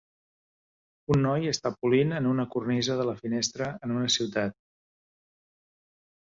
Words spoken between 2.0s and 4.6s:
en una cornisa de la finestra en una ciutat.